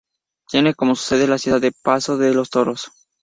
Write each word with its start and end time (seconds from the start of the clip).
Tiene 0.47 0.73
como 0.73 0.95
sede 0.95 1.27
la 1.27 1.37
ciudad 1.37 1.61
de 1.61 1.71
Paso 1.83 2.17
de 2.17 2.33
los 2.33 2.49
Toros. 2.49 2.91